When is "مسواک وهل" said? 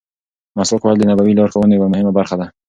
0.57-0.97